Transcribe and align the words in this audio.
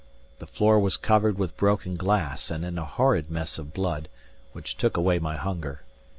The 0.39 0.47
floor 0.47 0.79
was 0.79 0.97
covered 0.97 1.37
with 1.37 1.55
broken 1.57 1.95
glass 1.95 2.49
and 2.49 2.65
in 2.65 2.79
a 2.79 2.85
horrid 2.85 3.29
mess 3.29 3.59
of 3.59 3.71
blood, 3.71 4.09
which 4.51 4.75
took 4.75 4.97
away 4.97 5.19
my 5.19 5.37
hunger. 5.37 5.81